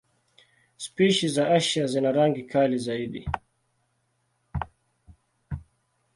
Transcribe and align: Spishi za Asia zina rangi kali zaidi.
Spishi 0.77 1.27
za 1.27 1.47
Asia 1.53 1.87
zina 1.87 2.11
rangi 2.11 2.43
kali 2.43 2.77
zaidi. 2.77 3.29